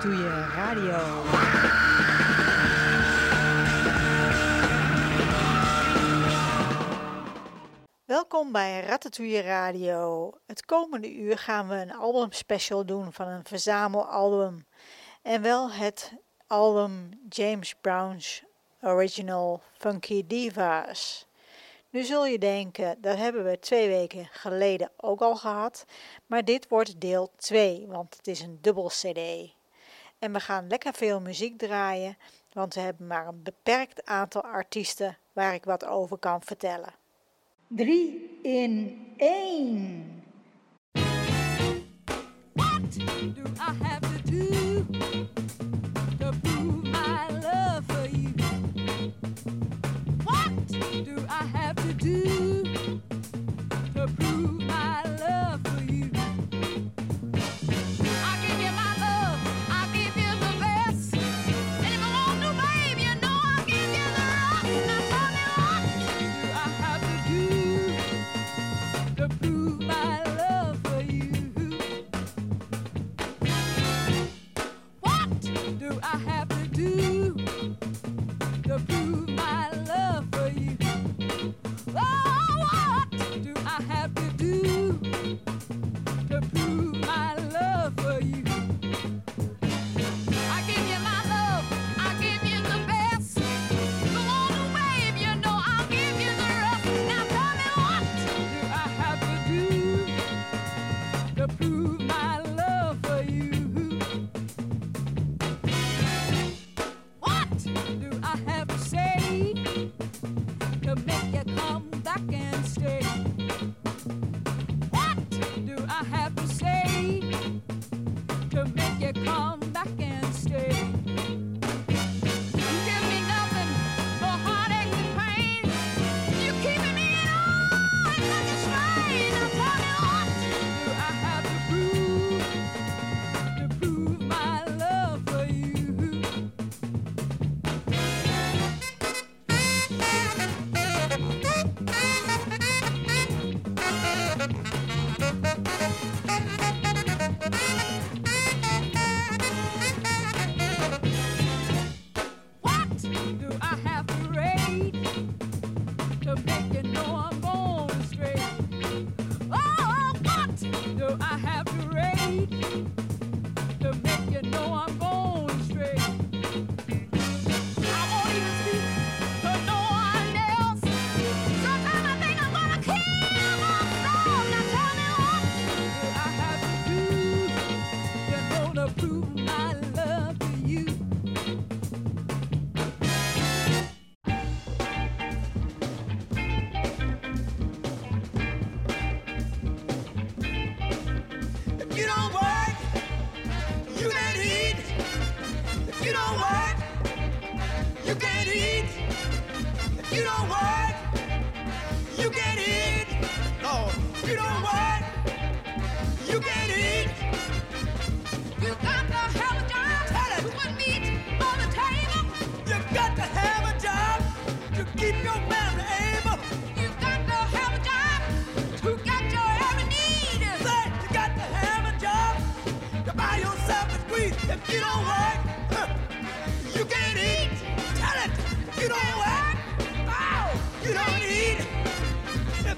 to 0.00 0.08
je 0.08 0.46
radio. 0.54 0.98
Welkom 8.04 8.52
bij 8.52 8.80
Ratatouille 8.80 9.40
Radio. 9.40 10.32
Het 10.46 10.64
komende 10.64 11.14
uur 11.14 11.38
gaan 11.38 11.68
we 11.68 11.74
een 11.74 11.94
albumspecial 11.94 12.86
doen 12.86 13.12
van 13.12 13.28
een 13.28 13.44
verzamelalbum. 13.44 14.66
En 15.22 15.42
wel 15.42 15.70
het 15.70 16.12
album 16.46 17.10
James 17.28 17.74
Brown's 17.80 18.42
Original 18.80 19.62
Funky 19.78 20.26
Divas. 20.26 21.26
Nu 21.90 22.02
zul 22.02 22.26
je 22.26 22.38
denken, 22.38 23.00
dat 23.00 23.16
hebben 23.16 23.44
we 23.44 23.58
twee 23.58 23.88
weken 23.88 24.28
geleden 24.32 24.90
ook 24.96 25.20
al 25.20 25.36
gehad, 25.36 25.84
maar 26.26 26.44
dit 26.44 26.68
wordt 26.68 27.00
deel 27.00 27.32
2, 27.36 27.86
want 27.86 28.16
het 28.16 28.26
is 28.26 28.40
een 28.40 28.58
dubbel 28.60 28.86
CD. 28.88 29.55
En 30.18 30.32
we 30.32 30.40
gaan 30.40 30.66
lekker 30.66 30.94
veel 30.94 31.20
muziek 31.20 31.58
draaien, 31.58 32.16
want 32.52 32.74
we 32.74 32.80
hebben 32.80 33.06
maar 33.06 33.26
een 33.26 33.42
beperkt 33.42 34.04
aantal 34.04 34.42
artiesten 34.42 35.18
waar 35.32 35.54
ik 35.54 35.64
wat 35.64 35.84
over 35.84 36.18
kan 36.18 36.42
vertellen. 36.42 36.94
3 37.66 38.38
in 38.42 38.98
1. 39.16 40.24
What 42.52 42.98
do 43.34 43.42
I 43.44 43.84
have 43.84 44.05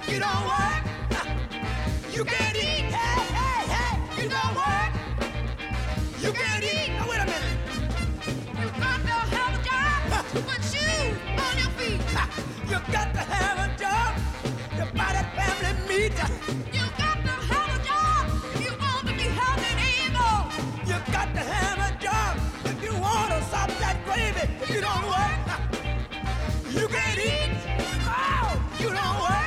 you 0.09 0.21
don't 0.21 0.45
work. 0.47 0.85
You 2.17 2.25
can't 2.25 2.57
eat. 2.57 2.87
Hey, 2.97 3.21
hey, 3.39 3.63
hey, 3.75 4.23
you 4.23 4.29
don't 4.29 4.55
work. 4.57 4.93
You 6.25 6.33
can't 6.33 6.65
eat. 6.65 6.89
Now, 6.97 7.09
wait 7.11 7.21
a 7.21 7.27
minute. 7.27 7.59
You 8.61 8.69
got 8.83 9.01
to 9.09 9.15
have 9.37 9.55
a 9.59 9.63
job 9.69 9.99
to 10.33 10.41
put 10.49 10.63
on 11.45 11.55
your 11.63 11.73
feet. 11.79 12.03
You 12.71 12.79
got 12.93 13.09
to 13.15 13.23
have 13.35 13.59
a 13.67 13.69
job 13.83 14.11
to 14.79 14.85
buy 14.99 15.11
that 15.17 15.29
family 15.37 15.73
meat. 15.89 16.19
You 16.77 16.85
got 17.03 17.19
to 17.27 17.35
have 17.53 17.71
a 17.77 17.85
job 17.89 18.23
if 18.55 18.61
you 18.65 18.73
want 18.83 19.07
to 19.09 19.15
be 19.15 19.29
healthy. 19.39 19.73
You 20.91 20.97
got 21.13 21.29
to 21.35 21.43
have 21.55 21.79
a 21.89 22.05
job 22.05 22.39
if 22.65 22.83
you 22.83 22.95
want 23.01 23.31
to 23.33 23.43
stop 23.49 23.71
that 23.83 23.97
you 24.75 24.81
don't 24.81 25.07
work, 25.15 25.41
you 26.73 26.89
can't 26.89 27.19
eat. 27.19 27.51
Oh, 28.07 28.63
you 28.81 28.89
don't 28.91 29.21
work. 29.23 29.38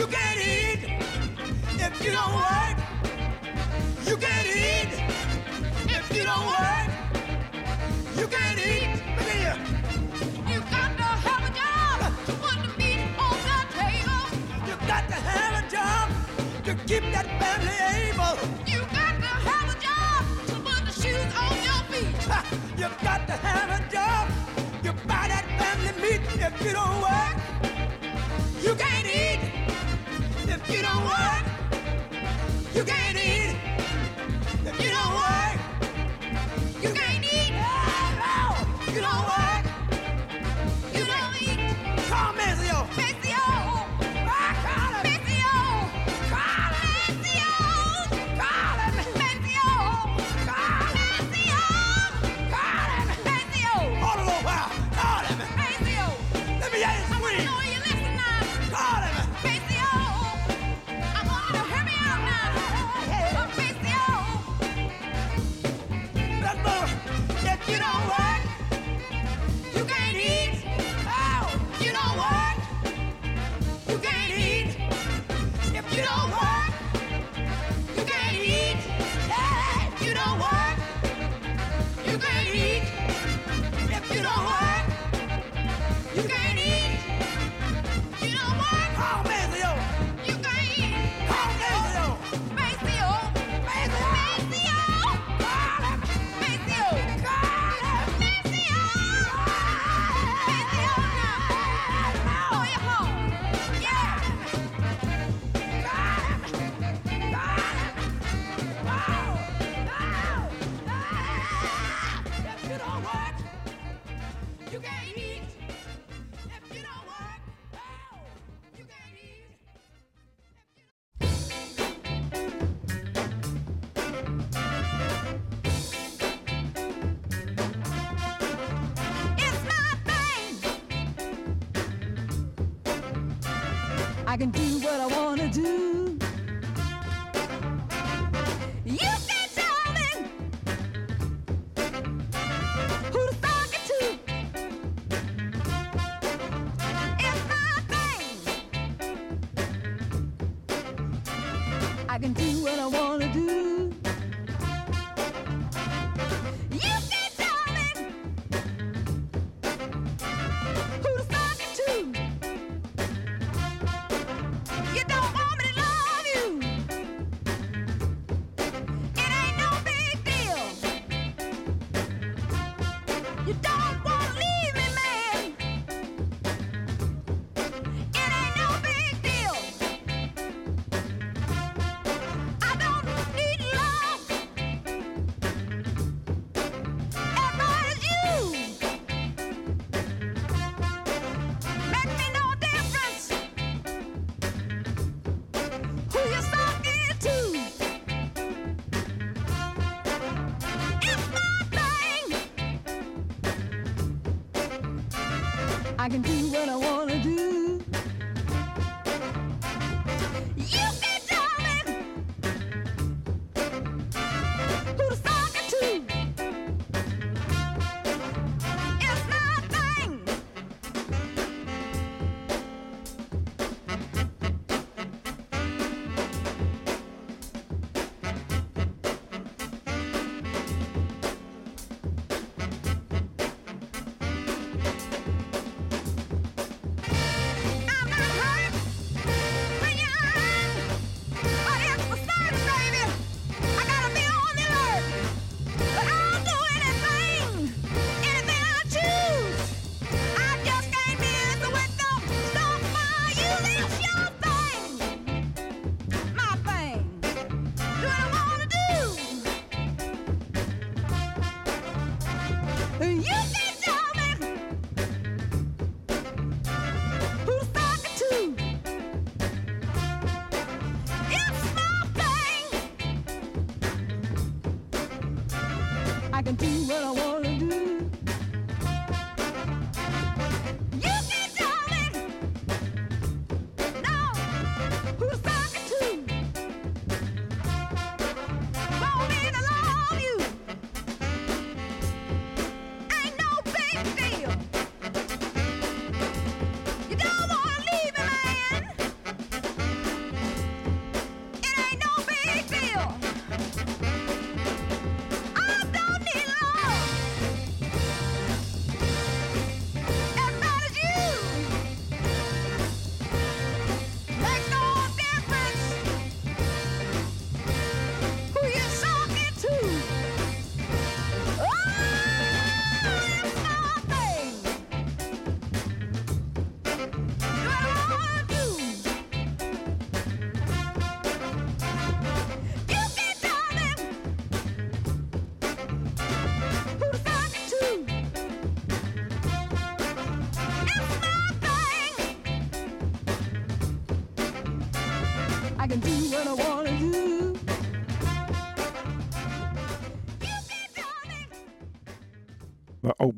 You 0.00 0.06
can't 0.06 0.40
eat 0.40 0.80
if 1.78 2.02
you 2.02 2.12
don't 2.12 2.34
work. 2.34 2.76
You 4.08 4.16
can't 4.16 4.46
eat 4.48 4.92
if 5.96 6.16
you 6.16 6.24
don't 6.24 6.46
work. 6.46 6.88
You 8.16 8.26
can't 8.26 8.58
eat. 8.58 8.96
Look 9.18 9.28
at 9.28 9.40
you. 9.44 9.56
You 10.54 10.60
got 10.72 10.96
to 10.96 11.08
have 11.26 11.42
a 11.44 11.52
job 11.52 11.98
to 12.24 12.32
put 12.32 12.56
the 12.64 12.70
meat 12.78 13.02
on 13.26 13.36
the 13.50 13.60
table. 13.76 14.24
You 14.68 14.74
got 14.88 15.04
to 15.12 15.18
have 15.28 15.54
a 15.60 15.70
job 15.70 16.08
to 16.64 16.72
keep 16.88 17.04
that 17.12 17.28
family 17.36 17.78
able. 18.00 18.36
You 18.72 18.80
got 18.96 19.14
to 19.20 19.32
have 19.48 19.68
a 19.68 19.78
job 19.84 20.24
to 20.48 20.54
put 20.64 20.80
the 20.86 20.94
shoes 20.96 21.30
on 21.44 21.54
your 21.68 21.82
feet. 21.92 22.16
Ha, 22.24 22.40
you 22.78 22.88
got 23.04 23.26
to 23.26 23.34
have 23.34 23.68
a 23.78 23.92
job. 23.92 24.30
You 24.82 24.92
buy 25.06 25.28
that 25.28 25.44
family 25.60 25.92
meat 26.00 26.22
if 26.40 26.64
you 26.64 26.72
don't 26.72 27.02
work. 27.02 27.36
You 28.64 28.74
can't 28.76 29.06
eat 29.06 29.39
don't 30.82 31.04
want, 31.04 31.46
you 32.74 32.84
can't 32.84 33.18
eat 33.18 33.49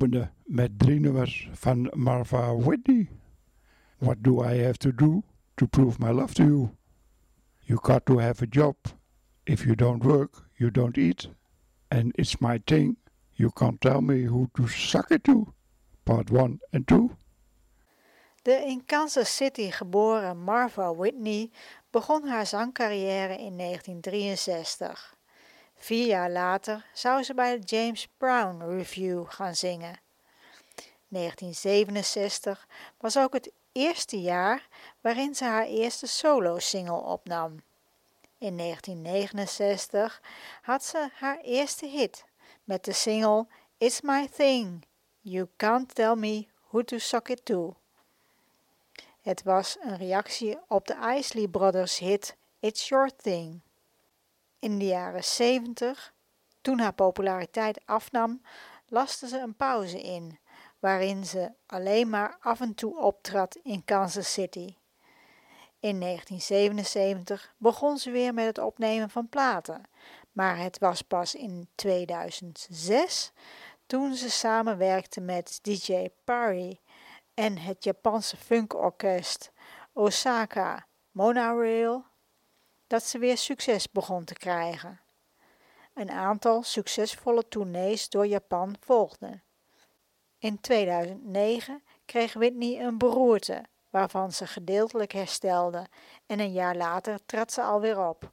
Met 0.03 0.79
drie 0.79 0.99
nummers 0.99 1.47
van 1.53 1.89
Marva 1.95 2.53
Whitney. 2.53 3.09
What 3.99 4.21
do 4.21 4.41
I 4.41 4.55
have 4.55 4.77
to 4.79 4.91
do 4.91 5.23
to 5.55 5.67
prove 5.67 5.97
my 5.97 6.11
love 6.11 6.33
to 6.33 6.43
you? 6.43 6.69
You 7.61 7.79
got 7.81 8.05
to 8.05 8.17
have 8.17 8.41
a 8.41 8.45
job. 8.45 8.75
If 9.45 9.65
you 9.65 9.75
don't 9.75 10.03
work, 10.03 10.49
you 10.57 10.71
don't 10.71 10.97
eat. 10.97 11.29
And 11.89 12.11
it's 12.17 12.41
my 12.41 12.59
thing. 12.65 12.97
You 13.35 13.51
can't 13.51 13.79
tell 13.79 14.01
me 14.01 14.23
who 14.23 14.49
to 14.57 14.67
suck 14.67 15.11
it 15.11 15.23
to. 15.23 15.53
Part 16.03 16.29
1 16.29 16.59
en 16.73 16.83
2. 16.83 17.09
De 18.41 18.51
in 18.65 18.85
Kansas 18.85 19.35
City 19.35 19.71
geboren 19.71 20.43
Marva 20.43 20.93
Whitney 20.93 21.51
begon 21.91 22.27
haar 22.27 22.45
zangcarrière 22.45 23.37
in 23.37 23.55
1963. 23.55 25.12
Vier 25.83 26.05
jaar 26.05 26.31
later 26.31 26.85
zou 26.93 27.23
ze 27.23 27.33
bij 27.33 27.59
de 27.59 27.65
James 27.65 28.07
Brown 28.17 28.63
Review 28.63 29.23
gaan 29.27 29.55
zingen. 29.55 29.99
1967 31.07 32.67
was 32.97 33.17
ook 33.17 33.33
het 33.33 33.51
eerste 33.71 34.21
jaar 34.21 34.67
waarin 35.01 35.35
ze 35.35 35.43
haar 35.43 35.65
eerste 35.65 36.07
solo-single 36.07 37.01
opnam. 37.01 37.61
In 38.37 38.57
1969 38.57 40.21
had 40.61 40.83
ze 40.83 41.09
haar 41.13 41.39
eerste 41.39 41.85
hit 41.85 42.25
met 42.63 42.85
de 42.85 42.93
single 42.93 43.47
It's 43.77 44.01
My 44.01 44.27
Thing, 44.27 44.85
You 45.21 45.47
Can't 45.57 45.95
Tell 45.95 46.15
Me 46.15 46.47
Who 46.69 46.83
to 46.83 46.97
Suck 46.97 47.29
It 47.29 47.45
To. 47.45 47.75
Het 49.21 49.43
was 49.43 49.77
een 49.81 49.97
reactie 49.97 50.57
op 50.67 50.87
de 50.87 51.15
Isley 51.17 51.47
Brothers 51.47 51.97
hit 51.97 52.35
It's 52.59 52.87
Your 52.87 53.15
Thing. 53.15 53.61
In 54.63 54.79
de 54.79 54.85
jaren 54.85 55.23
70, 55.23 56.13
toen 56.61 56.79
haar 56.79 56.93
populariteit 56.93 57.85
afnam, 57.85 58.41
laste 58.87 59.27
ze 59.27 59.39
een 59.39 59.55
pauze 59.55 60.01
in, 60.01 60.39
waarin 60.79 61.25
ze 61.25 61.51
alleen 61.65 62.09
maar 62.09 62.37
af 62.39 62.61
en 62.61 62.75
toe 62.75 62.99
optrad 62.99 63.55
in 63.55 63.83
Kansas 63.85 64.33
City. 64.33 64.75
In 65.79 65.99
1977 65.99 67.53
begon 67.57 67.97
ze 67.97 68.11
weer 68.11 68.33
met 68.33 68.45
het 68.45 68.57
opnemen 68.57 69.09
van 69.09 69.29
platen, 69.29 69.89
maar 70.31 70.57
het 70.57 70.79
was 70.79 71.01
pas 71.01 71.35
in 71.35 71.69
2006 71.75 73.31
toen 73.85 74.15
ze 74.15 74.29
samenwerkte 74.29 75.21
met 75.21 75.59
DJ 75.61 76.09
Parry 76.23 76.79
en 77.33 77.57
het 77.57 77.83
Japanse 77.83 78.37
funkorkest 78.37 79.51
Osaka 79.93 80.87
Monorail 81.11 82.11
dat 82.87 83.03
ze 83.03 83.17
weer 83.17 83.37
succes 83.37 83.91
begon 83.91 84.23
te 84.23 84.33
krijgen. 84.33 84.99
Een 85.93 86.11
aantal 86.11 86.63
succesvolle 86.63 87.47
tournees 87.47 88.09
door 88.09 88.27
Japan 88.27 88.75
volgden. 88.79 89.43
In 90.37 90.59
2009 90.59 91.83
kreeg 92.05 92.33
Whitney 92.33 92.79
een 92.79 92.97
beroerte, 92.97 93.63
waarvan 93.89 94.31
ze 94.31 94.47
gedeeltelijk 94.47 95.11
herstelde 95.11 95.87
en 96.25 96.39
een 96.39 96.51
jaar 96.51 96.75
later 96.75 97.25
trad 97.25 97.51
ze 97.51 97.61
alweer 97.61 98.07
op. 98.07 98.31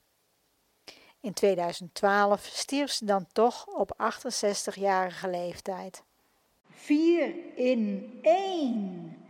In 1.20 1.32
2012 1.32 2.44
stierf 2.44 2.90
ze 2.90 3.04
dan 3.04 3.26
toch 3.32 3.66
op 3.66 3.92
68-jarige 4.12 5.28
leeftijd. 5.28 6.02
4 6.70 7.34
in 7.56 8.18
1. 8.22 9.29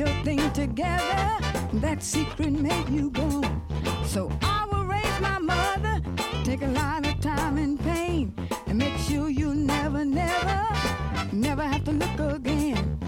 your 0.00 0.24
thing 0.24 0.50
together. 0.52 1.28
That 1.74 2.02
secret 2.02 2.52
made 2.52 2.88
you 2.88 3.10
go. 3.10 3.42
So 4.06 4.30
I 4.40 4.66
will 4.70 4.86
raise 4.86 5.20
my 5.20 5.38
mother. 5.38 6.00
Take 6.42 6.62
a 6.62 6.68
lot 6.68 7.06
of 7.06 7.20
time 7.20 7.58
and 7.58 7.78
pain. 7.78 8.34
And 8.66 8.78
make 8.78 8.96
sure 8.96 9.28
you 9.28 9.54
never, 9.54 10.02
never, 10.06 10.66
never 11.32 11.62
have 11.62 11.84
to 11.84 11.92
look 11.92 12.18
again. 12.18 12.98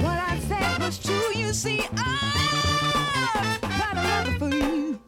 What 0.00 0.18
I 0.30 0.38
said 0.40 0.82
was 0.82 0.98
true, 0.98 1.30
you 1.34 1.54
see. 1.54 1.86
I 1.96 3.58
got 3.80 3.96
a 3.96 4.02
love 4.10 4.38
for 4.38 4.50
you. 4.54 5.07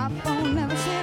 You, 0.00 0.06
I 0.06 0.20
phone, 0.20 0.54
never 0.54 0.76
send 0.76 0.99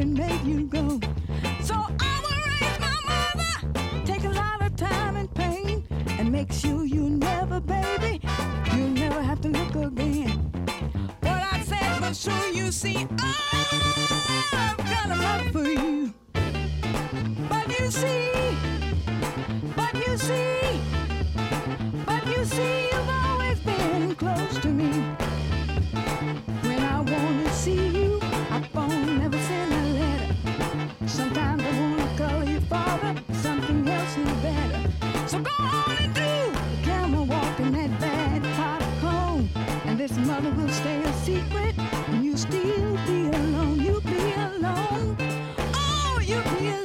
that 0.00 0.06
secret 0.06 0.27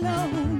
alone. 0.02 0.53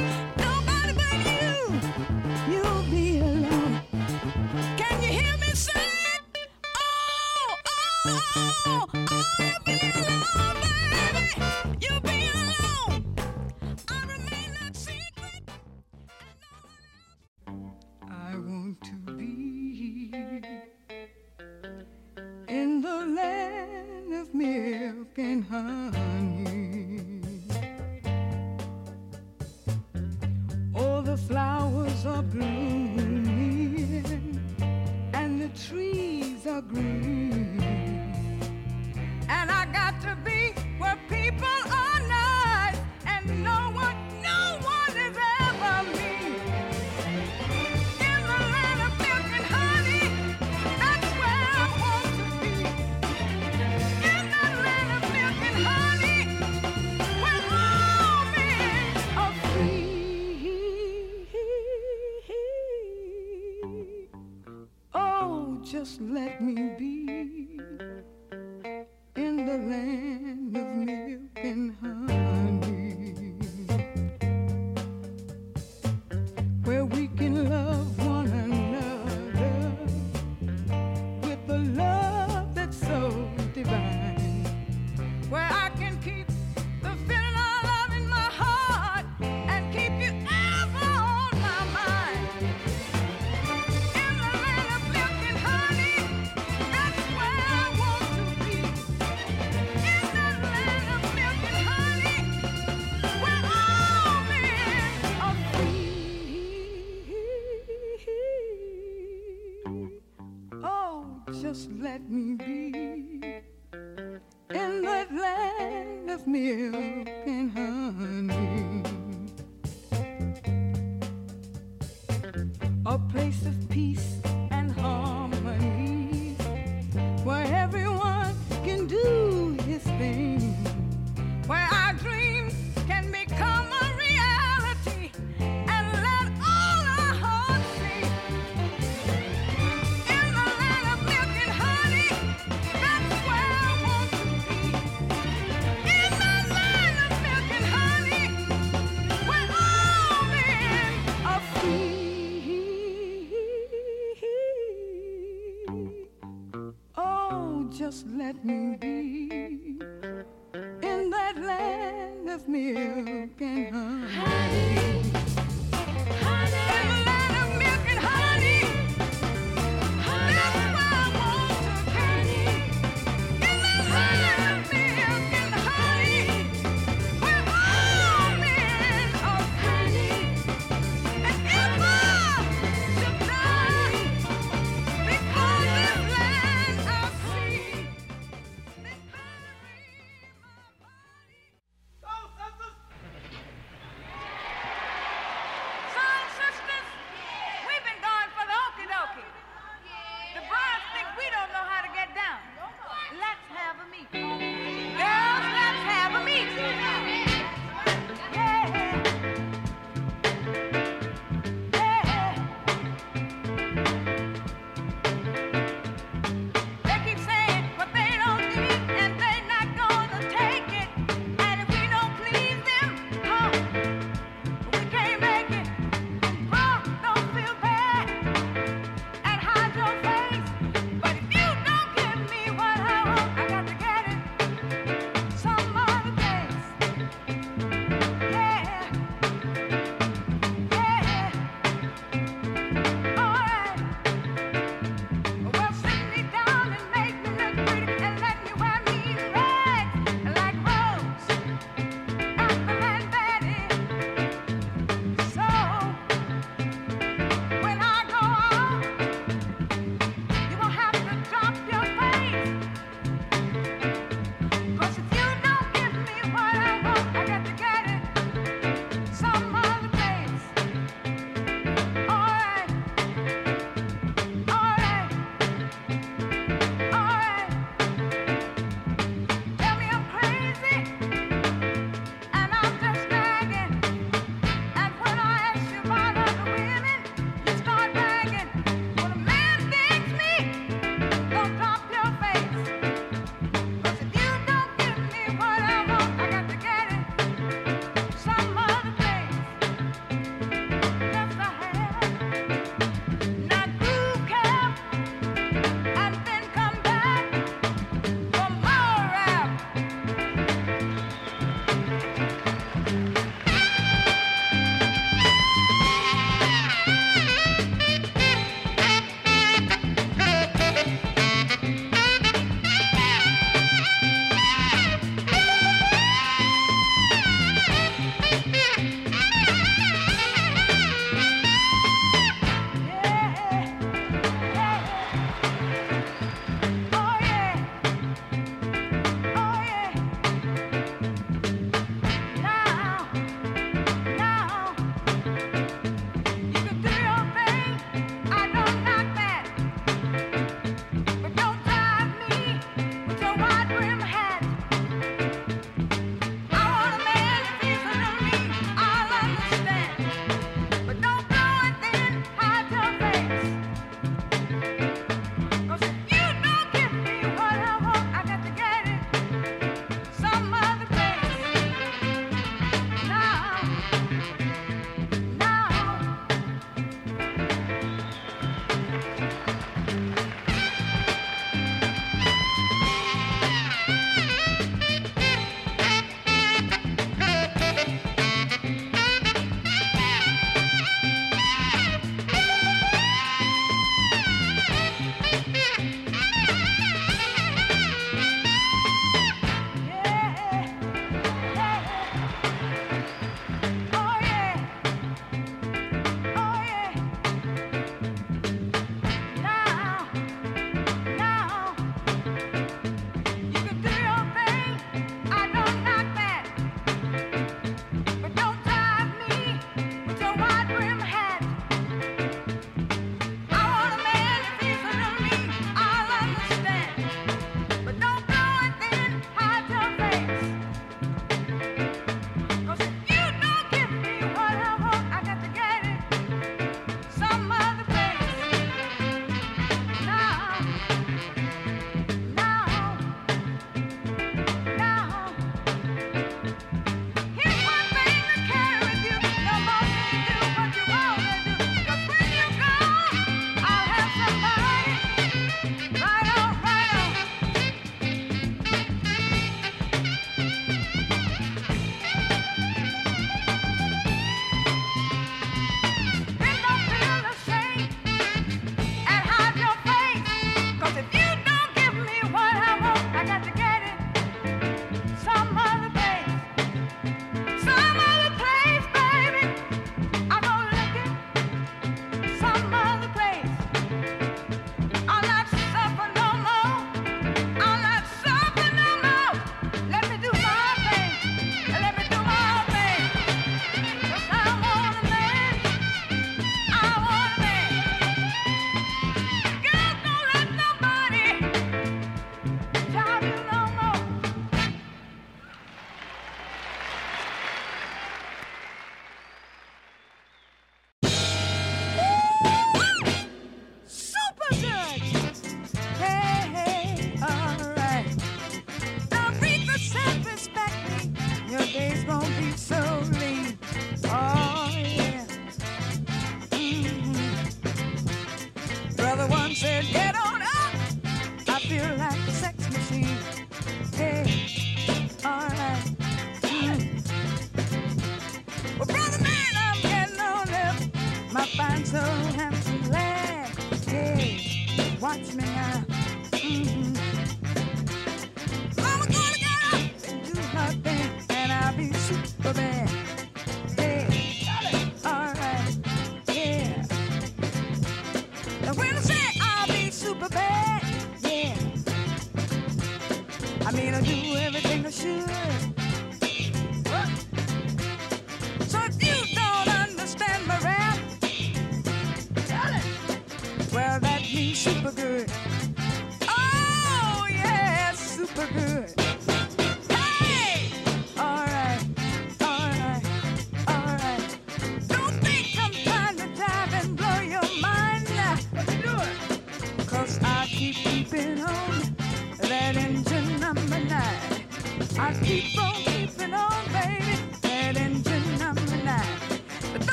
said, 529.64 529.86
yeah. 529.86 530.03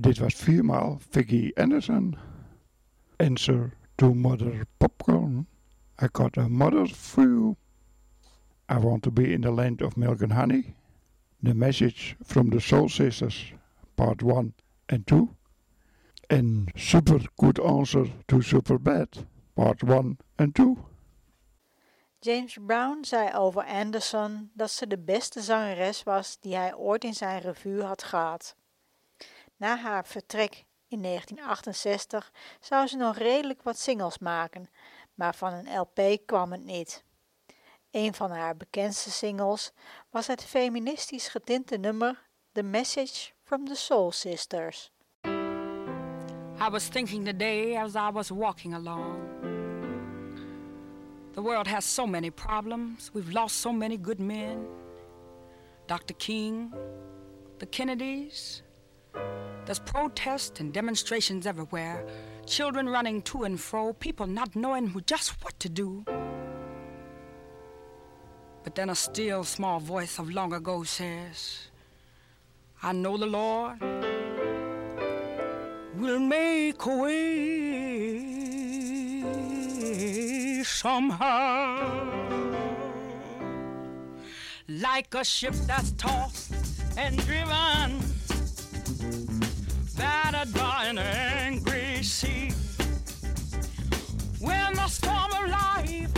Dit 0.00 0.18
was 0.18 0.34
viermaal 0.34 0.98
Vicky 1.10 1.52
Anderson. 1.54 2.16
Answer 3.16 3.72
to 3.96 4.14
Mother 4.14 4.66
Popcorn. 4.78 5.46
I 5.98 6.08
got 6.12 6.36
a 6.36 6.48
mother 6.48 6.86
for 6.86 7.22
you. 7.22 7.56
I 8.68 8.78
Want 8.78 9.02
to 9.04 9.10
Be 9.10 9.32
in 9.32 9.40
the 9.40 9.50
Land 9.50 9.80
of 9.80 9.96
Milk 9.96 10.22
and 10.22 10.32
Honey, 10.32 10.74
The 11.42 11.54
Message 11.54 12.16
from 12.22 12.50
the 12.50 12.60
Soul 12.60 12.88
Sisters, 12.88 13.52
Part 13.96 14.22
1 14.22 14.52
and 14.90 15.06
2, 15.06 15.34
en 16.28 16.66
Super 16.76 17.20
Good 17.36 17.58
Answer 17.58 18.06
to 18.28 18.42
Super 18.42 18.78
Bad, 18.78 19.26
Part 19.54 19.82
1 19.82 20.18
and 20.38 20.54
2. 20.54 20.76
James 22.20 22.58
Brown 22.66 23.04
zei 23.04 23.34
over 23.34 23.64
Anderson 23.64 24.50
dat 24.54 24.70
ze 24.70 24.86
de 24.86 24.98
beste 24.98 25.40
zangeres 25.40 26.02
was 26.02 26.36
die 26.40 26.56
hij 26.56 26.74
ooit 26.74 27.04
in 27.04 27.14
zijn 27.14 27.40
revue 27.40 27.82
had 27.82 28.02
gehad. 28.02 28.56
Na 29.56 29.76
haar 29.76 30.06
vertrek 30.06 30.64
in 30.88 31.02
1968 31.02 32.32
zou 32.60 32.86
ze 32.86 32.96
nog 32.96 33.16
redelijk 33.16 33.62
wat 33.62 33.78
singles 33.78 34.18
maken, 34.18 34.70
maar 35.14 35.34
van 35.34 35.52
een 35.52 35.78
LP 35.78 36.26
kwam 36.26 36.52
het 36.52 36.64
niet. 36.64 37.04
Een 37.90 38.14
van 38.14 38.30
haar 38.30 38.56
bekendste 38.56 39.10
singles 39.10 39.72
was 40.10 40.26
het 40.26 40.44
feministisch 40.44 41.28
getinte 41.28 41.76
nummer 41.76 42.28
The 42.52 42.62
Message 42.62 43.32
from 43.42 43.64
the 43.64 43.74
Soul 43.74 44.12
Sisters. 44.12 44.90
I 46.58 46.70
was 46.70 46.88
thinking 46.88 47.24
today 47.24 47.76
as 47.76 47.94
I 47.94 48.10
was 48.12 48.30
walking 48.30 48.74
along. 48.74 49.34
The 51.32 51.42
world 51.42 51.66
has 51.66 51.94
so 51.94 52.06
many 52.06 52.30
problems. 52.30 53.10
We've 53.12 53.32
lost 53.32 53.56
so 53.56 53.72
many 53.72 53.98
good 54.02 54.18
men. 54.18 54.66
Dr. 55.86 56.14
King, 56.16 56.72
the 57.58 57.66
Kennedys. 57.66 58.62
There's 59.64 59.78
protests 59.80 60.60
and 60.60 60.72
demonstrations 60.72 61.46
everywhere. 61.46 62.06
Children 62.46 62.88
running 62.88 63.22
to 63.22 63.42
and 63.42 63.60
fro, 63.60 63.92
people 63.92 64.26
not 64.26 64.54
knowing 64.54 64.94
just 65.06 65.44
what 65.44 65.58
to 65.60 65.68
do. 65.68 66.04
But 68.62 68.74
then 68.74 68.90
a 68.90 68.94
still 68.94 69.42
small 69.44 69.80
voice 69.80 70.18
of 70.18 70.30
long 70.30 70.52
ago 70.52 70.84
says, 70.84 71.68
I 72.82 72.92
know 72.92 73.16
the 73.16 73.26
Lord 73.26 73.80
will 75.96 76.20
make 76.20 76.84
a 76.84 76.96
way 76.96 78.26
somehow. 80.62 82.04
Like 84.68 85.14
a 85.14 85.24
ship 85.24 85.54
that's 85.66 85.92
tossed 85.92 86.52
and 86.96 87.18
driven 87.24 88.15
battered 90.52 90.54
by 90.54 90.84
an 90.86 90.98
angry 90.98 92.02
sea. 92.02 92.52
When 94.40 94.74
the 94.74 94.88
storm 94.88 95.32
of 95.32 95.50
life 95.50 96.15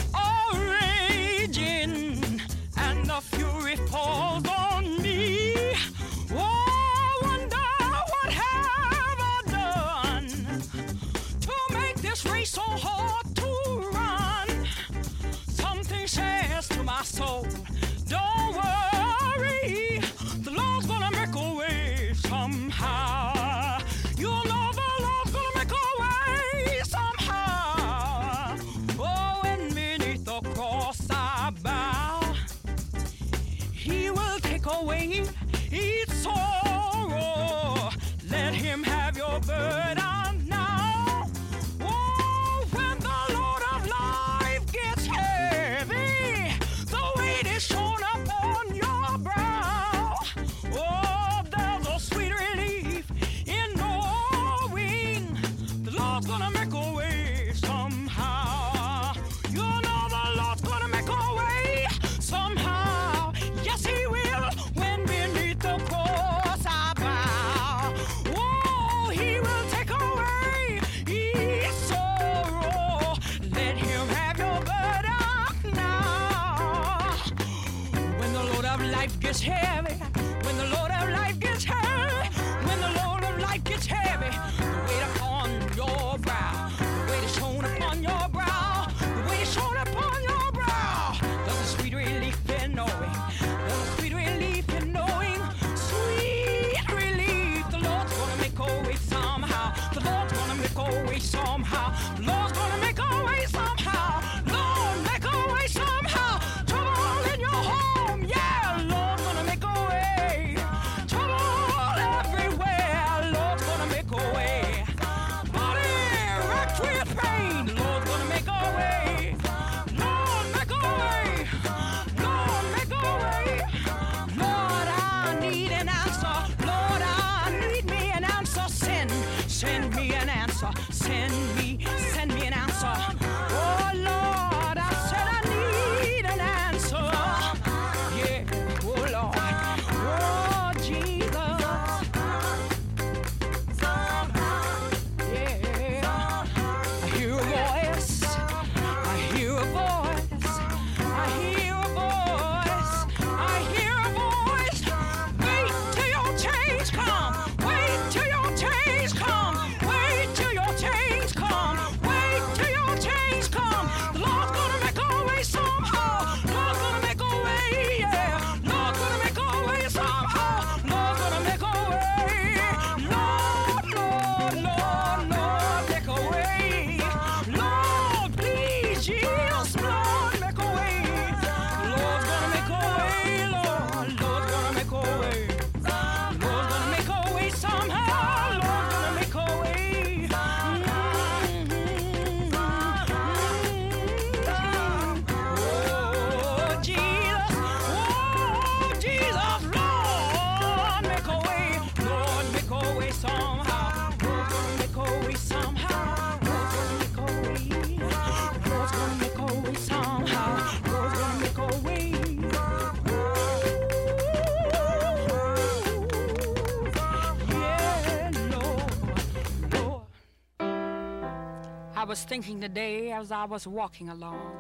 was 222.09 222.25
thinking 222.25 222.59
today 222.59 223.13
as 223.13 223.31
I 223.31 223.45
was 223.45 223.67
walking 223.67 224.09
along. 224.09 224.57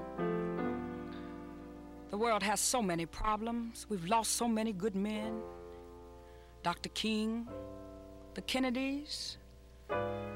The 2.11 2.19
world 2.19 2.43
has 2.43 2.61
so 2.61 2.83
many 2.83 3.07
problems. 3.07 3.87
We've 3.89 4.05
lost 4.05 4.33
so 4.33 4.47
many 4.47 4.75
good 4.75 4.95
men. 4.95 5.41
Dr. 6.63 6.91
King, 6.91 7.49
the 8.35 8.43
Kennedys. 8.43 9.39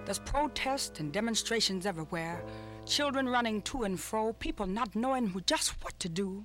There's 0.07 0.21
protests 0.21 1.01
and 1.01 1.13
demonstrations 1.13 1.85
everywhere. 1.85 2.43
Children 2.87 3.29
running 3.29 3.61
to 3.63 3.83
and 3.83 4.01
fro, 4.01 4.33
people 4.33 4.67
not 4.67 4.97
knowing 4.97 5.39
just 5.45 5.75
what 5.85 5.99
to 6.01 6.09
do. 6.09 6.43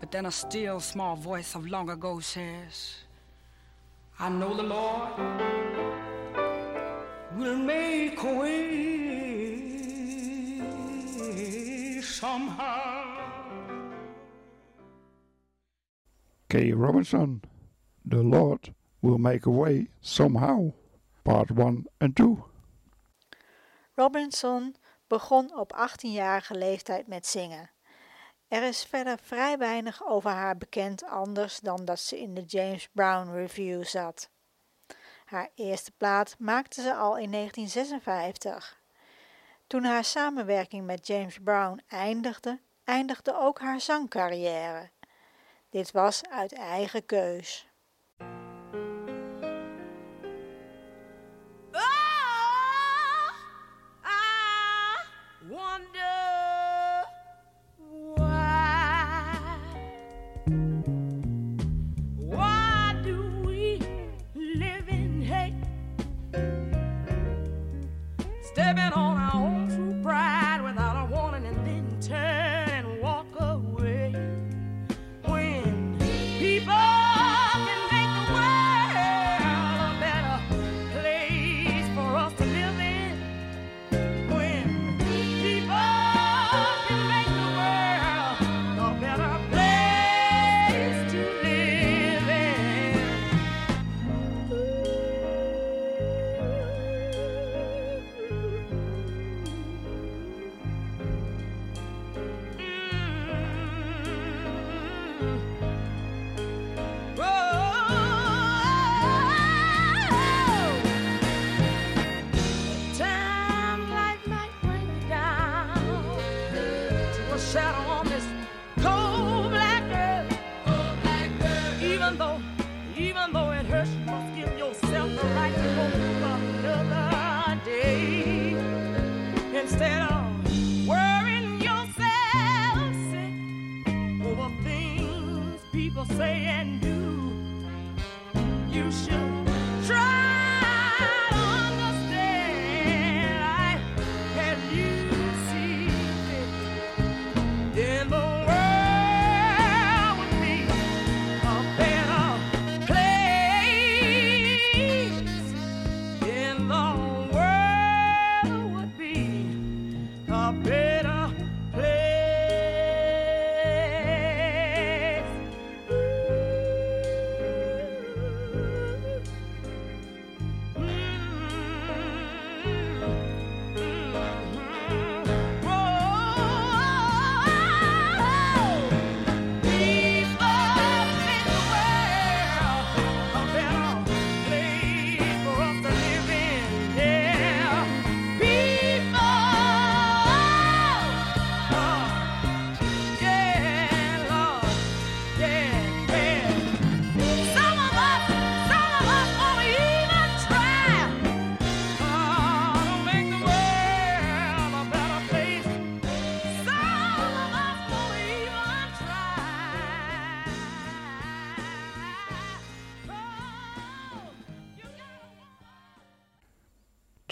But 0.00 0.10
then 0.10 0.24
a 0.24 0.30
still 0.30 0.80
small 0.80 1.14
voice 1.14 1.54
of 1.54 1.66
long 1.66 1.90
ago 1.90 2.20
says, 2.20 2.94
I 4.18 4.30
know 4.30 4.54
the 4.54 4.62
Lord 4.62 5.87
will 7.38 7.56
make 7.56 8.18
a 8.22 8.32
way 8.34 8.58
somehow. 12.02 13.04
Kay 16.48 16.72
Robinson, 16.72 17.42
The 18.04 18.22
Lord 18.22 18.74
Will 19.00 19.18
Make 19.18 19.46
a 19.46 19.50
Way 19.50 19.88
Somehow, 20.00 20.72
Part 21.22 21.50
1 21.50 21.86
en 21.98 22.12
2. 22.12 22.36
Robinson 23.94 24.74
begon 25.06 25.58
op 25.58 25.72
18-jarige 25.74 26.54
leeftijd 26.54 27.06
met 27.06 27.26
zingen. 27.26 27.70
Er 28.48 28.62
is 28.62 28.84
verder 28.84 29.18
vrij 29.22 29.58
weinig 29.58 30.06
over 30.06 30.30
haar 30.30 30.56
bekend 30.56 31.04
anders 31.04 31.60
dan 31.60 31.84
dat 31.84 32.00
ze 32.00 32.20
in 32.20 32.34
de 32.34 32.42
James 32.42 32.88
Brown 32.92 33.30
Review 33.30 33.84
zat. 33.84 34.30
Haar 35.28 35.50
eerste 35.54 35.92
plaat 35.96 36.36
maakte 36.38 36.82
ze 36.82 36.94
al 36.94 37.16
in 37.16 37.30
1956. 37.30 38.80
Toen 39.66 39.84
haar 39.84 40.04
samenwerking 40.04 40.86
met 40.86 41.06
James 41.06 41.38
Brown 41.38 41.82
eindigde, 41.88 42.60
eindigde 42.84 43.38
ook 43.38 43.60
haar 43.60 43.80
zangcarrière. 43.80 44.90
Dit 45.70 45.90
was 45.90 46.22
uit 46.30 46.52
eigen 46.52 47.06
keus. 47.06 47.67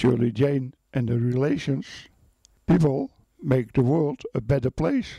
Shirley 0.07 0.31
Jane 0.31 0.73
and 0.93 1.09
the 1.09 1.19
Relations. 1.19 1.87
People 2.67 3.11
make 3.43 3.73
the 3.73 3.83
world 3.83 4.23
a 4.35 4.41
better 4.41 4.71
place. 4.71 5.19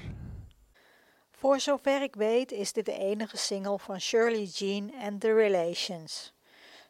Voor 1.32 1.60
zover 1.60 2.02
ik 2.02 2.16
weet 2.16 2.52
is 2.52 2.74
dit 2.74 2.86
de 2.86 2.98
enige 2.98 3.38
single 3.38 3.80
van 3.80 4.02
Shirley 4.02 4.44
Jean 4.44 4.94
and 5.02 5.22
The 5.22 5.34
Relations. 5.34 6.34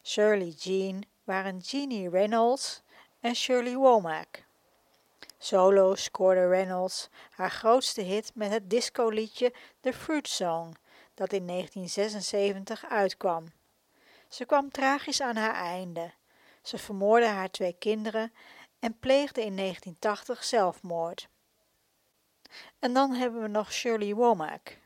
Shirley 0.02 0.54
Jean 0.58 1.04
waren 1.24 1.58
Jeannie 1.58 2.10
Reynolds 2.10 2.82
en 3.20 3.34
Shirley 3.34 3.74
Womack. 3.74 4.44
Solo 5.38 5.94
scoorde 5.94 6.48
Reynolds 6.48 7.08
haar 7.30 7.50
grootste 7.50 8.00
hit 8.00 8.30
met 8.34 8.50
het 8.50 8.70
discoliedje 8.70 9.52
The 9.80 9.92
Fruit 9.92 10.28
Song, 10.28 10.76
dat 11.14 11.32
in 11.32 11.46
1976 11.46 12.84
uitkwam. 12.88 13.44
Ze 14.28 14.44
kwam 14.44 14.70
tragisch 14.70 15.20
aan 15.20 15.36
haar 15.36 15.54
einde. 15.54 16.12
Ze 16.62 16.78
vermoordde 16.78 17.28
haar 17.28 17.50
twee 17.50 17.76
kinderen 17.78 18.32
en 18.78 18.98
pleegde 18.98 19.44
in 19.44 19.56
1980 19.56 20.44
zelfmoord. 20.44 21.28
En 22.78 22.92
dan 22.92 23.12
hebben 23.12 23.42
we 23.42 23.48
nog 23.48 23.72
Shirley 23.72 24.14
Womack. 24.14 24.78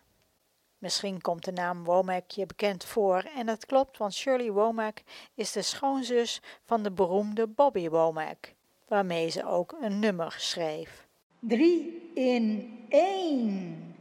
Misschien 0.79 1.21
komt 1.21 1.45
de 1.45 1.53
naam 1.53 1.85
Womack 1.85 2.31
je 2.31 2.47
bekend 2.47 2.85
voor 2.85 3.19
en 3.37 3.47
dat 3.47 3.67
klopt, 3.67 3.99
want 3.99 4.15
Shirley 4.15 4.51
Womack 4.51 5.03
is 5.35 5.53
de 5.53 5.63
schoonzus 5.63 6.41
van 6.65 6.83
de 6.83 6.93
beroemde 6.93 7.47
Bobby 7.47 7.89
Womack, 7.89 8.55
waarmee 8.89 9.29
ze 9.29 9.47
ook 9.47 9.77
een 9.81 9.99
nummer 9.99 10.35
schreef. 10.39 11.07
Drie 11.39 12.11
in 12.15 12.79
één. 12.89 13.97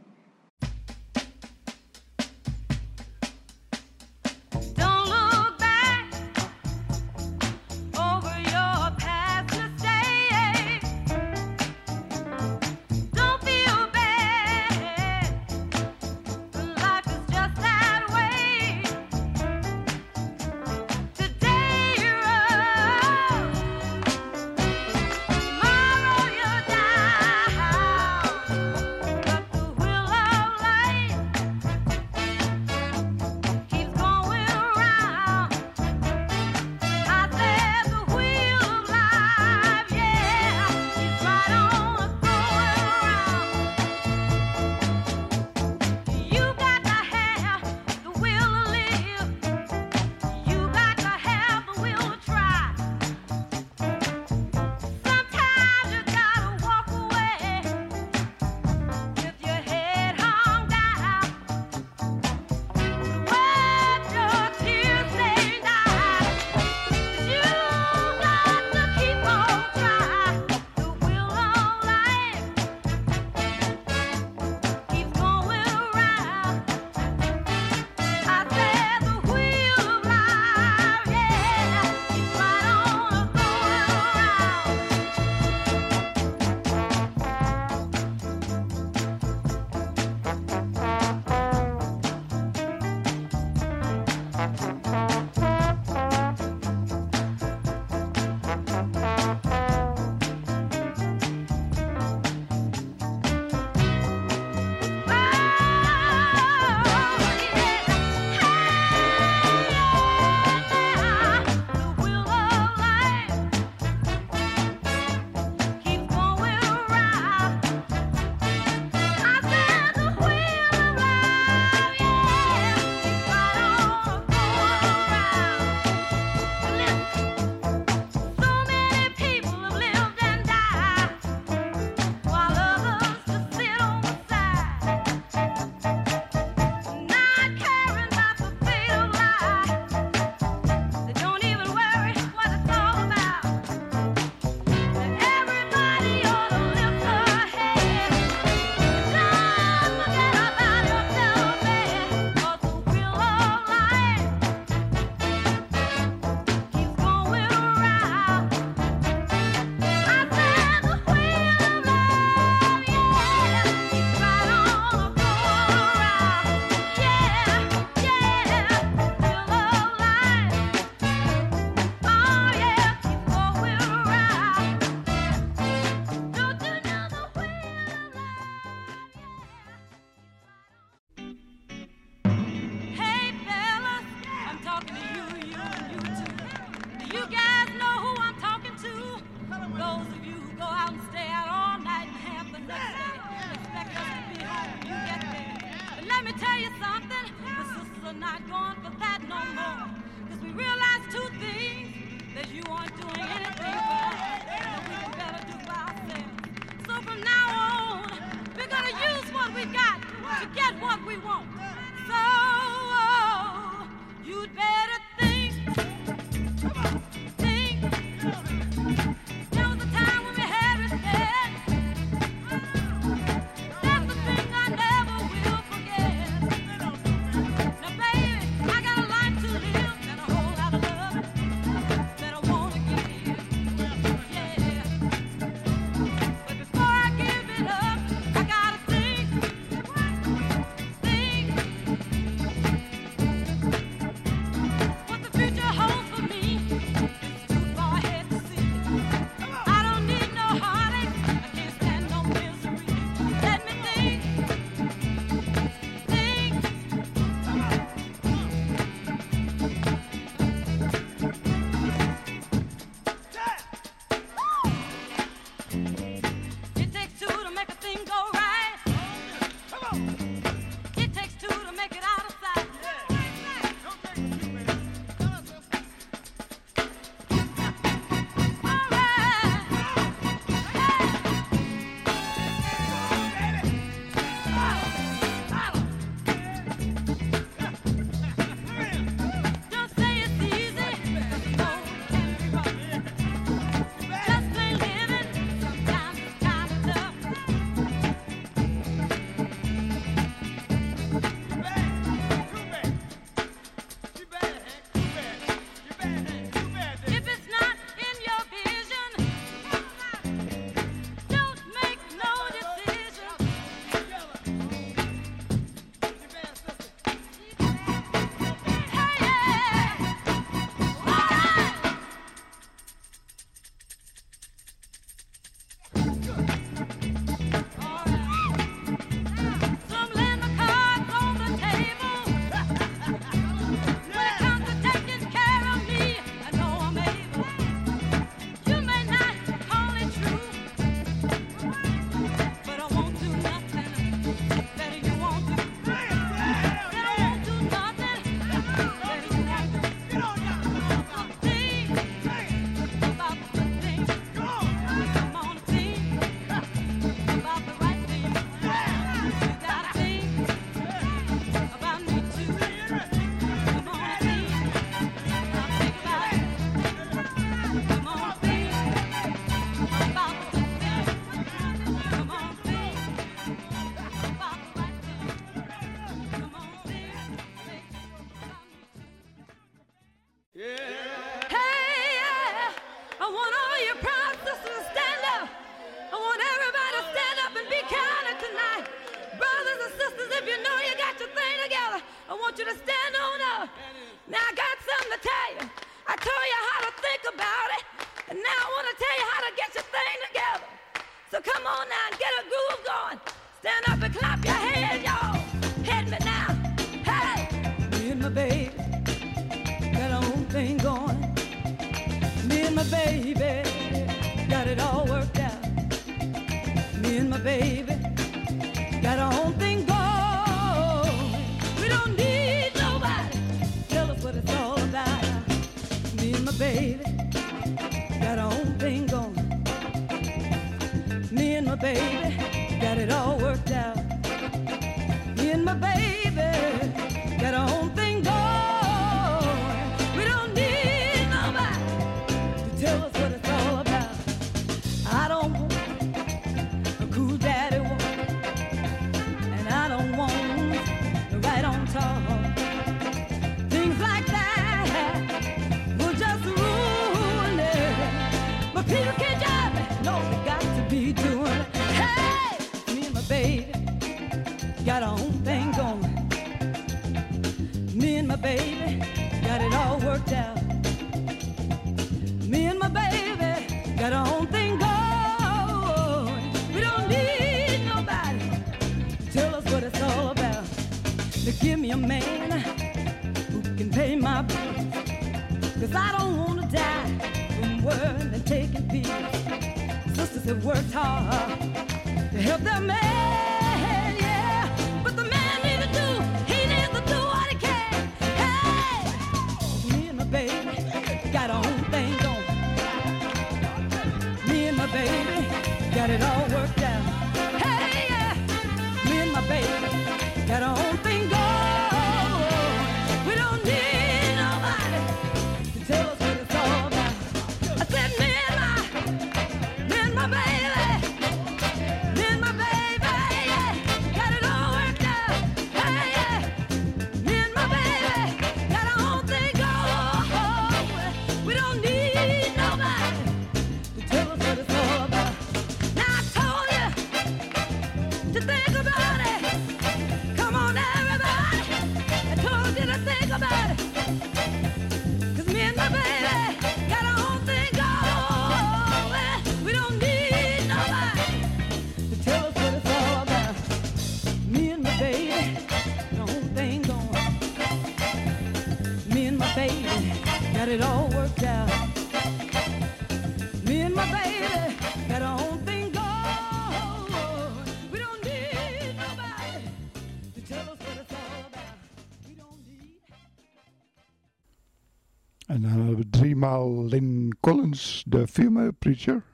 Preacher. 578.78 579.24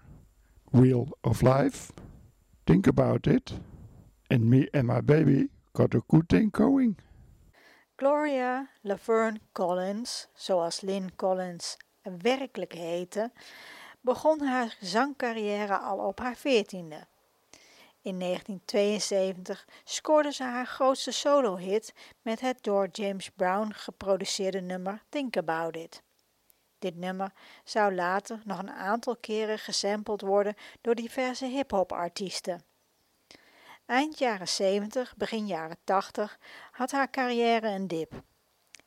Wheel 0.70 1.16
of 1.20 1.42
Life. 1.42 1.92
Think 2.64 2.86
About 2.86 3.26
It. 3.26 3.52
And 4.30 4.44
Me 4.44 4.68
and 4.72 4.86
My 4.86 5.00
Baby 5.00 5.48
Got 5.72 5.94
a 5.94 6.00
Good 6.06 6.28
Thing 6.28 6.50
Going. 6.50 6.96
Gloria 7.96 8.68
Laverne 8.82 9.40
Collins, 9.52 10.28
zoals 10.34 10.80
Lynn 10.80 11.16
Collins 11.16 11.76
werkelijk 12.02 12.72
heette, 12.72 13.32
begon 14.00 14.40
haar 14.40 14.76
zangcarrière 14.80 15.78
al 15.78 15.98
op 15.98 16.18
haar 16.18 16.36
veertiende. 16.36 17.06
In 18.02 18.18
1972 18.18 19.66
scoorde 19.84 20.32
ze 20.32 20.42
haar 20.42 20.66
grootste 20.66 21.10
solo-hit 21.10 21.94
met 22.22 22.40
het 22.40 22.62
door 22.62 22.88
James 22.92 23.30
Brown 23.30 23.72
geproduceerde 23.72 24.60
nummer 24.60 25.02
Think 25.08 25.36
About 25.36 25.76
It. 25.76 26.02
Dit 26.78 26.96
nummer 26.96 27.32
zou 27.64 27.94
later 27.94 28.40
nog 28.44 28.58
een 28.58 28.70
aantal 28.70 29.16
keren 29.16 29.58
gesampled 29.58 30.20
worden 30.20 30.54
door 30.80 30.94
diverse 30.94 31.46
hip-hop 31.46 31.92
artiesten. 31.92 32.62
Eind 33.86 34.18
jaren 34.18 34.48
70, 34.48 35.16
begin 35.16 35.46
jaren 35.46 35.76
80 35.84 36.38
had 36.70 36.90
haar 36.90 37.10
carrière 37.10 37.68
een 37.68 37.86
dip. 37.86 38.22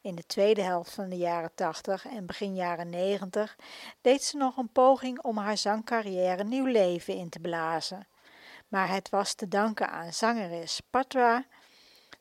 In 0.01 0.15
de 0.15 0.25
tweede 0.25 0.61
helft 0.61 0.93
van 0.93 1.09
de 1.09 1.17
jaren 1.17 1.55
80 1.55 2.05
en 2.05 2.25
begin 2.25 2.55
jaren 2.55 2.89
90 2.89 3.57
deed 4.01 4.23
ze 4.23 4.37
nog 4.37 4.57
een 4.57 4.71
poging 4.71 5.21
om 5.21 5.37
haar 5.37 5.57
zangcarrière 5.57 6.43
nieuw 6.43 6.65
leven 6.65 7.15
in 7.15 7.29
te 7.29 7.39
blazen. 7.39 8.07
Maar 8.67 8.89
het 8.89 9.09
was 9.09 9.33
te 9.33 9.47
danken 9.47 9.89
aan 9.89 10.13
zangeres 10.13 10.81
Patra 10.89 11.45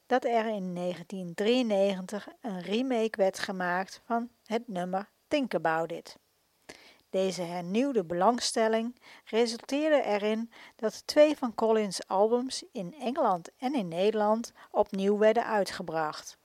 dat 0.07 0.25
er 0.25 0.47
in 0.47 0.75
1993 0.75 2.29
een 2.41 2.61
remake 2.61 3.17
werd 3.17 3.39
gemaakt 3.39 4.01
van 4.05 4.29
het 4.45 4.69
nummer 4.69 5.09
Think 5.31 5.55
About 5.55 5.93
It. 5.93 6.17
Deze 7.11 7.43
hernieuwde 7.43 8.05
belangstelling 8.05 9.01
resulteerde 9.25 10.03
erin 10.03 10.53
dat 10.77 11.07
twee 11.07 11.37
van 11.37 11.55
Collins' 11.55 12.07
albums 12.07 12.65
in 12.73 12.95
Engeland 13.01 13.51
en 13.59 13.75
in 13.75 13.89
Nederland 13.89 14.53
opnieuw 14.71 15.19
werden 15.19 15.47
uitgebracht. 15.47 16.37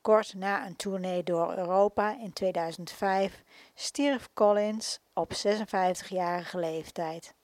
Kort 0.00 0.34
na 0.34 0.66
een 0.66 0.76
tournee 0.76 1.22
door 1.22 1.56
Europa 1.56 2.18
in 2.18 2.32
2005 2.32 3.42
stierf 3.74 4.28
Collins 4.34 5.00
op 5.12 5.32
56-jarige 5.32 6.58
leeftijd. 6.58 7.34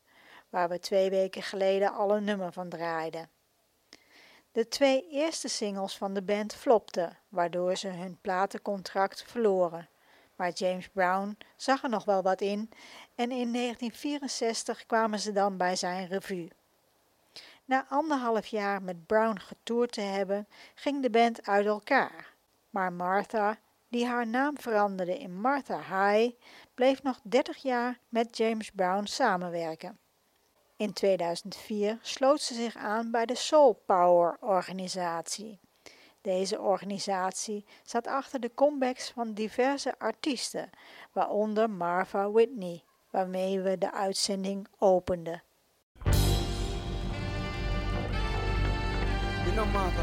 waar 0.48 0.68
we 0.68 0.78
twee 0.78 1.10
weken 1.10 1.42
geleden 1.42 1.92
al 1.92 2.16
een 2.16 2.24
nummer 2.24 2.52
van 2.52 2.68
draaiden. 2.68 3.28
De 4.52 4.68
twee 4.68 5.08
eerste 5.10 5.48
singles 5.48 5.96
van 5.96 6.14
de 6.14 6.22
band 6.22 6.54
flopten, 6.54 7.18
waardoor 7.28 7.76
ze 7.76 7.88
hun 7.88 8.18
platencontract 8.20 9.22
verloren. 9.22 9.88
Maar 10.36 10.50
James 10.50 10.88
Brown 10.88 11.38
zag 11.56 11.82
er 11.82 11.88
nog 11.88 12.04
wel 12.04 12.22
wat 12.22 12.40
in 12.40 12.70
en 13.14 13.30
in 13.30 13.52
1964 13.52 14.86
kwamen 14.86 15.18
ze 15.18 15.32
dan 15.32 15.56
bij 15.56 15.76
zijn 15.76 16.06
revue. 16.06 16.50
Na 17.64 17.86
anderhalf 17.88 18.46
jaar 18.46 18.82
met 18.82 19.06
Brown 19.06 19.38
getoerd 19.38 19.92
te 19.92 20.00
hebben, 20.00 20.48
ging 20.74 21.02
de 21.02 21.10
band 21.10 21.46
uit 21.46 21.66
elkaar. 21.66 22.34
Maar 22.70 22.92
Martha, 22.92 23.58
die 23.88 24.06
haar 24.06 24.26
naam 24.26 24.58
veranderde 24.58 25.18
in 25.18 25.40
Martha 25.40 25.78
High, 25.78 26.36
bleef 26.74 27.02
nog 27.02 27.20
30 27.22 27.56
jaar 27.56 27.98
met 28.08 28.36
James 28.36 28.70
Brown 28.70 29.04
samenwerken. 29.04 29.98
In 30.76 30.92
2004 30.92 31.98
sloot 32.02 32.40
ze 32.40 32.54
zich 32.54 32.76
aan 32.76 33.10
bij 33.10 33.26
de 33.26 33.34
Soul 33.34 33.82
Power 33.86 34.36
organisatie. 34.40 35.60
Deze 36.24 36.60
organisatie 36.60 37.64
zat 37.82 38.06
achter 38.06 38.40
de 38.40 38.50
comebacks 38.54 39.10
van 39.10 39.32
diverse 39.32 39.98
artiesten, 39.98 40.70
waaronder 41.12 41.70
Martha 41.70 42.30
Whitney, 42.30 42.82
waarmee 43.10 43.60
we 43.60 43.78
de 43.78 43.92
uitzending 43.92 44.66
openden. 44.78 45.42
You 49.44 49.52
know, 49.52 49.72
Martha, 49.72 50.02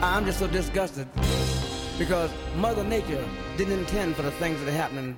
I'm 0.00 0.24
just 0.24 0.38
so 0.38 0.48
disgusted 0.48 1.06
because 1.98 2.30
Mother 2.56 2.84
Nature 2.84 3.24
didn't 3.56 3.78
intend 3.78 4.14
for 4.14 4.24
the 4.24 4.36
things 4.38 4.58
that 4.58 4.68
are 4.68 4.78
happening 4.78 5.16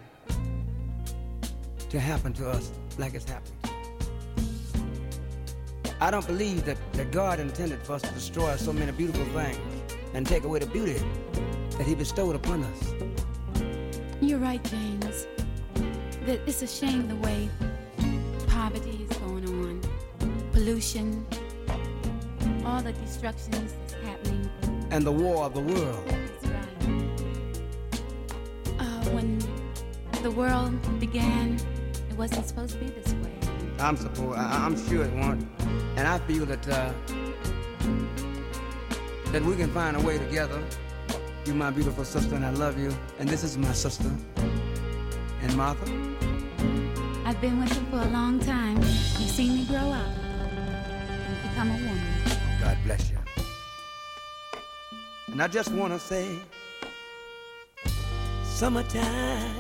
to 1.88 1.98
happen 1.98 2.32
to 2.32 2.50
us 2.50 2.70
like 2.98 3.16
it's 3.16 3.30
happening. 3.30 3.58
I 6.00 6.10
don't 6.10 6.26
believe 6.26 6.64
that, 6.64 6.76
that 6.92 7.10
God 7.10 7.40
intended 7.40 7.78
for 7.82 7.94
us 7.94 8.02
to 8.02 8.14
destroy 8.14 8.56
so 8.56 8.72
many 8.72 8.92
beautiful 8.92 9.24
things 9.42 9.83
and 10.14 10.26
take 10.26 10.44
away 10.44 10.60
the 10.60 10.66
beauty 10.66 11.02
that 11.76 11.86
He 11.86 11.94
bestowed 11.94 12.36
upon 12.36 12.64
us. 12.64 12.94
You're 14.20 14.38
right, 14.38 14.62
James. 14.64 15.26
That 16.24 16.40
it's 16.46 16.62
a 16.62 16.66
shame 16.66 17.08
the 17.08 17.16
way 17.16 17.50
poverty 18.46 19.06
is 19.10 19.16
going 19.18 19.46
on, 19.46 19.80
pollution, 20.52 21.26
all 22.64 22.80
the 22.80 22.92
destructions 22.92 23.74
that's 23.80 23.92
happening. 24.04 24.48
And 24.90 25.04
the 25.04 25.12
war 25.12 25.44
of 25.44 25.54
the 25.54 25.60
world. 25.60 26.04
That's 26.06 26.46
right. 26.46 26.78
Uh, 28.78 29.04
when 29.10 29.38
the 30.22 30.30
world 30.30 30.72
began, 31.00 31.58
it 32.08 32.16
wasn't 32.16 32.46
supposed 32.46 32.74
to 32.74 32.78
be 32.78 32.86
this 32.86 33.12
way. 33.14 33.32
I'm 33.80 33.96
supposed, 33.96 34.38
I, 34.38 34.64
I'm 34.64 34.76
sure 34.88 35.04
it 35.04 35.12
won't. 35.14 35.46
And 35.96 36.06
I 36.06 36.18
feel 36.20 36.46
that 36.46 36.66
uh, 36.68 36.92
that 39.34 39.42
we 39.42 39.56
can 39.56 39.68
find 39.72 39.96
a 39.96 40.00
way 40.00 40.16
together. 40.16 40.62
You're 41.44 41.56
my 41.56 41.72
beautiful 41.72 42.04
sister, 42.04 42.36
and 42.36 42.46
I 42.46 42.50
love 42.50 42.78
you. 42.78 42.94
And 43.18 43.28
this 43.28 43.42
is 43.42 43.58
my 43.58 43.72
sister. 43.72 44.08
And 45.42 45.56
Martha, 45.56 45.90
I've 47.24 47.40
been 47.40 47.58
with 47.58 47.74
you 47.74 47.84
for 47.90 47.96
a 47.96 48.10
long 48.10 48.38
time. 48.38 48.76
You've 48.76 49.34
seen 49.38 49.56
me 49.56 49.64
grow 49.64 49.90
up 49.90 50.06
and 50.06 51.50
become 51.50 51.68
a 51.68 51.74
woman. 51.74 51.98
God 52.60 52.78
bless 52.84 53.10
you. 53.10 53.18
And 55.26 55.42
I 55.42 55.48
just 55.48 55.72
want 55.72 55.92
to 55.92 55.98
say, 55.98 56.38
summertime. 58.44 59.50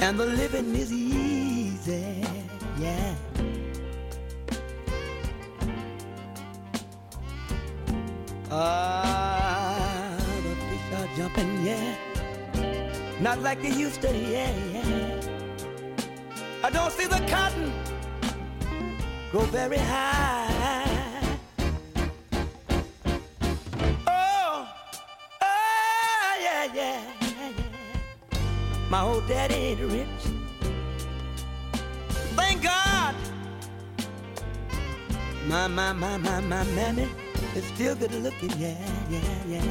And 0.00 0.18
the 0.18 0.26
living 0.26 0.74
is 0.74 0.92
easy, 0.92 2.24
yeah. 2.80 3.14
Ah, 8.58 10.16
the 10.42 10.56
fish 10.56 10.92
are 10.98 11.08
jumping, 11.14 11.62
yeah. 11.62 11.94
Not 13.20 13.42
like 13.42 13.60
they 13.60 13.68
used 13.68 14.00
to, 14.00 14.08
yeah, 14.16 14.50
yeah. 14.72 15.20
I 16.64 16.70
don't 16.70 16.90
see 16.90 17.04
the 17.04 17.20
cotton 17.28 17.70
grow 19.30 19.42
very 19.42 19.76
high. 19.76 21.36
Oh, 24.06 24.66
oh, 25.42 26.36
yeah, 26.40 26.74
yeah. 26.74 27.02
My 28.88 29.02
old 29.02 29.28
daddy 29.28 29.54
ain't 29.54 29.80
rich. 29.80 30.24
Thank 32.34 32.62
God. 32.62 33.14
My, 35.46 35.68
my, 35.68 35.92
my, 35.92 36.16
my, 36.16 36.40
my 36.40 36.64
mammy 36.64 37.06
is 37.54 37.64
still 37.74 37.94
good 37.94 38.12
looking, 38.14 38.50
yeah, 38.58 38.76
yeah, 39.10 39.20
yeah. 39.48 39.62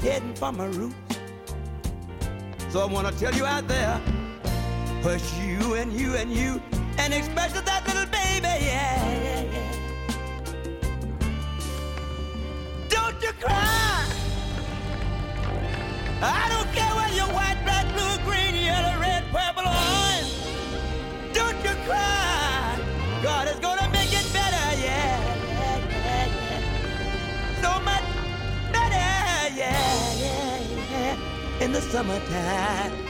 Heading 0.00 0.34
for 0.34 0.52
my 0.52 0.66
roots. 0.66 0.94
So 2.70 2.80
I 2.80 2.86
wanna 2.86 3.12
tell 3.12 3.34
you 3.34 3.44
out 3.46 3.68
there, 3.68 4.00
push 5.02 5.22
you 5.38 5.74
and 5.74 5.92
you 5.92 6.14
and 6.16 6.32
you, 6.32 6.60
and 6.98 7.14
especially 7.14 7.60
that 7.62 7.86
little 7.86 8.06
baby, 8.06 8.46
yeah, 8.64 9.12
yeah, 9.22 9.42
yeah. 9.52 9.72
Don't 12.88 13.22
you 13.22 13.32
cry. 13.40 13.83
In 31.64 31.72
the 31.72 31.80
summertime. 31.80 33.03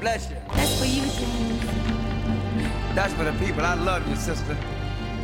Bless 0.00 0.30
you. 0.30 0.36
God 0.36 0.54
bless 0.54 0.56
you. 0.56 0.56
That's 0.56 0.78
for 0.78 0.86
you, 0.86 1.02
James. 1.02 1.60
That's 2.94 3.12
for 3.14 3.24
the 3.24 3.32
people. 3.44 3.64
I 3.64 3.74
love 3.74 4.08
you, 4.08 4.16
sister. 4.16 4.56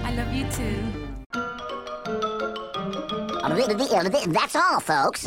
I 0.05 0.12
love 0.12 0.33
you 0.33 0.49
too. 0.51 1.07
That's 4.33 4.55
all, 4.55 4.81
folks. 4.81 5.27